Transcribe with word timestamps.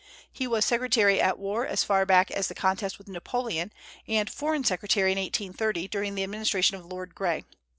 He 0.31 0.47
was 0.47 0.65
secretary 0.65 1.21
at 1.21 1.37
war 1.37 1.63
as 1.67 1.83
far 1.83 2.07
back 2.07 2.31
as 2.31 2.47
the 2.47 2.55
contest 2.55 2.97
with 2.97 3.07
Napoleon, 3.07 3.71
and 4.07 4.31
foreign 4.31 4.63
secretary 4.63 5.11
in 5.11 5.19
1830 5.19 5.87
during 5.89 6.15
the 6.15 6.23
administration 6.23 6.75
of 6.75 6.87
Lord 6.87 7.13
Grey. 7.13 7.43